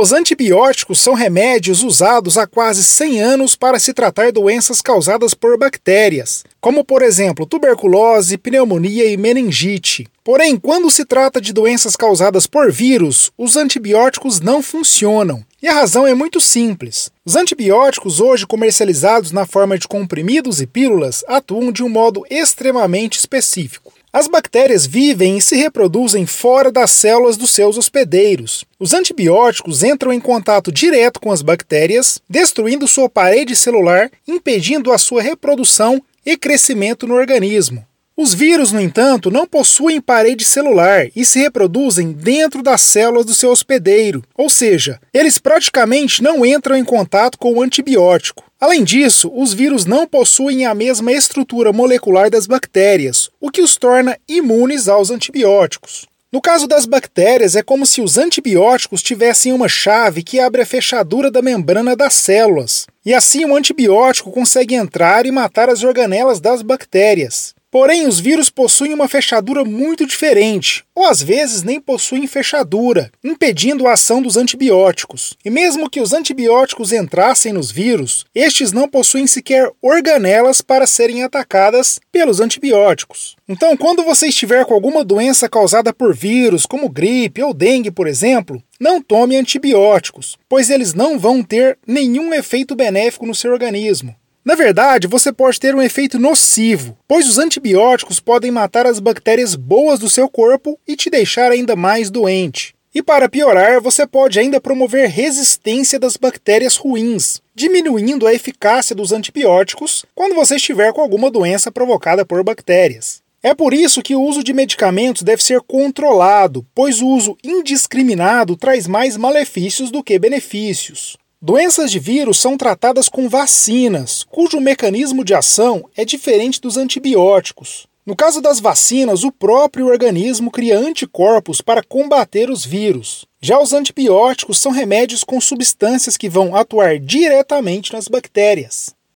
[0.00, 5.58] Os antibióticos são remédios usados há quase 100 anos para se tratar doenças causadas por
[5.58, 10.06] bactérias, como por exemplo tuberculose, pneumonia e meningite.
[10.22, 15.44] Porém, quando se trata de doenças causadas por vírus, os antibióticos não funcionam.
[15.60, 17.10] E a razão é muito simples.
[17.26, 23.18] Os antibióticos, hoje comercializados na forma de comprimidos e pílulas, atuam de um modo extremamente
[23.18, 23.92] específico.
[24.10, 28.64] As bactérias vivem e se reproduzem fora das células dos seus hospedeiros.
[28.78, 34.98] Os antibióticos entram em contato direto com as bactérias, destruindo sua parede celular, impedindo a
[34.98, 37.86] sua reprodução e crescimento no organismo.
[38.16, 43.34] Os vírus, no entanto, não possuem parede celular e se reproduzem dentro das células do
[43.34, 48.47] seu hospedeiro, ou seja, eles praticamente não entram em contato com o antibiótico.
[48.60, 53.76] Além disso, os vírus não possuem a mesma estrutura molecular das bactérias, o que os
[53.76, 56.06] torna imunes aos antibióticos.
[56.32, 60.66] No caso das bactérias, é como se os antibióticos tivessem uma chave que abre a
[60.66, 66.40] fechadura da membrana das células, e assim o antibiótico consegue entrar e matar as organelas
[66.40, 67.54] das bactérias.
[67.70, 73.86] Porém, os vírus possuem uma fechadura muito diferente, ou às vezes nem possuem fechadura, impedindo
[73.86, 75.36] a ação dos antibióticos.
[75.44, 81.22] E mesmo que os antibióticos entrassem nos vírus, estes não possuem sequer organelas para serem
[81.22, 83.36] atacadas pelos antibióticos.
[83.46, 88.06] Então, quando você estiver com alguma doença causada por vírus, como gripe ou dengue, por
[88.06, 94.16] exemplo, não tome antibióticos, pois eles não vão ter nenhum efeito benéfico no seu organismo.
[94.44, 99.54] Na verdade, você pode ter um efeito nocivo, pois os antibióticos podem matar as bactérias
[99.54, 102.74] boas do seu corpo e te deixar ainda mais doente.
[102.94, 109.12] E para piorar, você pode ainda promover resistência das bactérias ruins, diminuindo a eficácia dos
[109.12, 113.22] antibióticos quando você estiver com alguma doença provocada por bactérias.
[113.42, 118.56] É por isso que o uso de medicamentos deve ser controlado, pois o uso indiscriminado
[118.56, 121.16] traz mais malefícios do que benefícios.
[121.40, 127.86] Doenças de vírus são tratadas com vacinas, cujo mecanismo de ação é diferente dos antibióticos.
[128.04, 133.24] No caso das vacinas, o próprio organismo cria anticorpos para combater os vírus.
[133.40, 138.97] Já os antibióticos são remédios com substâncias que vão atuar diretamente nas bactérias.